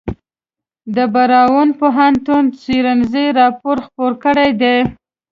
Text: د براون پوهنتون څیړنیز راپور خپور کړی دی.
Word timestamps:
د 0.95 0.97
براون 1.13 1.69
پوهنتون 1.79 2.43
څیړنیز 2.61 3.13
راپور 3.39 3.77
خپور 3.85 4.11
کړی 4.23 4.49
دی. 4.61 4.77